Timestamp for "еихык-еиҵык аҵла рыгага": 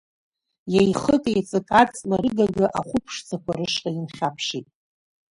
0.79-2.65